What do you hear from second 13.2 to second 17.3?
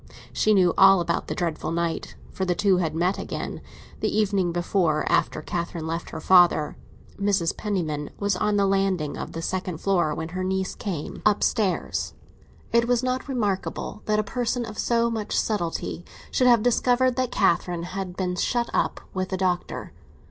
remarkable that a person of so much subtlety should have discovered